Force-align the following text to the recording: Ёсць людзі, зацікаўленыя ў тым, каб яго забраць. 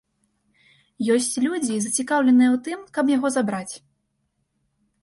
Ёсць 1.15 1.35
людзі, 1.45 1.73
зацікаўленыя 1.85 2.51
ў 2.55 2.63
тым, 2.69 2.79
каб 2.97 3.05
яго 3.17 3.27
забраць. 3.39 3.75